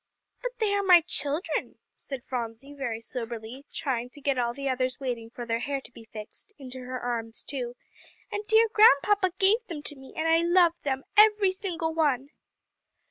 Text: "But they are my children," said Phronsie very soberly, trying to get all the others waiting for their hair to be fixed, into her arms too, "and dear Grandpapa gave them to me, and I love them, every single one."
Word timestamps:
"But 0.41 0.57
they 0.57 0.73
are 0.73 0.81
my 0.81 1.01
children," 1.01 1.77
said 1.95 2.23
Phronsie 2.23 2.73
very 2.73 3.01
soberly, 3.01 3.65
trying 3.71 4.09
to 4.13 4.19
get 4.19 4.39
all 4.39 4.51
the 4.51 4.67
others 4.67 4.99
waiting 4.99 5.29
for 5.29 5.45
their 5.45 5.59
hair 5.59 5.79
to 5.79 5.91
be 5.91 6.05
fixed, 6.05 6.53
into 6.57 6.79
her 6.79 6.99
arms 6.99 7.43
too, 7.43 7.75
"and 8.31 8.43
dear 8.47 8.67
Grandpapa 8.67 9.33
gave 9.37 9.63
them 9.67 9.83
to 9.83 9.95
me, 9.95 10.13
and 10.17 10.27
I 10.27 10.39
love 10.39 10.81
them, 10.81 11.03
every 11.17 11.51
single 11.51 11.93
one." 11.93 12.29